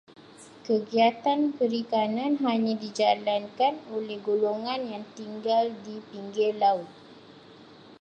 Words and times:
Kegiatan 0.65 1.41
perikanan 1.57 2.33
hanya 2.45 2.73
dijalankan 2.83 3.73
oleh 3.95 4.17
golongan 4.27 4.81
yang 4.93 5.05
tinggal 5.17 5.63
di 5.85 5.95
pinggir 6.09 6.51
laut. 6.63 6.89